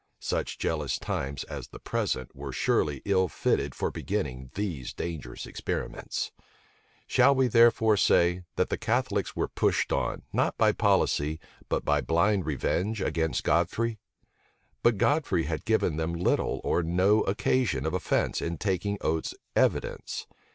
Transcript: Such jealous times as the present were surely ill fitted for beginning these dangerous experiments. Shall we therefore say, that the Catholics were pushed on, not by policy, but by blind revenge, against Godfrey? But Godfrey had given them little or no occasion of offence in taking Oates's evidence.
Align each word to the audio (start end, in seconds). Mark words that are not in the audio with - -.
Such 0.19 0.57
jealous 0.57 0.97
times 0.97 1.43
as 1.43 1.67
the 1.67 1.77
present 1.77 2.35
were 2.35 2.51
surely 2.51 3.03
ill 3.05 3.27
fitted 3.27 3.75
for 3.75 3.91
beginning 3.91 4.49
these 4.55 4.93
dangerous 4.95 5.45
experiments. 5.45 6.31
Shall 7.05 7.35
we 7.35 7.47
therefore 7.47 7.97
say, 7.97 8.41
that 8.55 8.69
the 8.69 8.79
Catholics 8.79 9.35
were 9.35 9.47
pushed 9.47 9.93
on, 9.93 10.23
not 10.33 10.57
by 10.57 10.71
policy, 10.71 11.39
but 11.69 11.85
by 11.85 12.01
blind 12.01 12.47
revenge, 12.47 12.99
against 12.99 13.43
Godfrey? 13.43 13.99
But 14.81 14.97
Godfrey 14.97 15.43
had 15.43 15.65
given 15.65 15.97
them 15.97 16.13
little 16.13 16.61
or 16.63 16.81
no 16.81 17.21
occasion 17.25 17.85
of 17.85 17.93
offence 17.93 18.41
in 18.41 18.57
taking 18.57 18.97
Oates's 19.01 19.37
evidence. 19.55 20.25